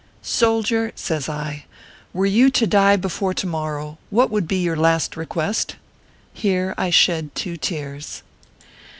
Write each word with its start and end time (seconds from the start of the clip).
"Soldier/ 0.39 0.91
says 0.95 1.29
I," 1.29 1.65
were 2.11 2.25
you 2.25 2.49
to 2.49 2.65
die 2.65 2.95
before 2.95 3.35
to 3.35 3.45
mor 3.45 3.75
row, 3.75 3.97
what 4.09 4.31
would 4.31 4.47
be 4.47 4.55
your 4.57 4.75
last 4.75 5.15
request?" 5.15 5.75
Here 6.33 6.73
I 6.75 6.89
shed 6.89 7.35
two 7.35 7.55
tears. 7.55 8.23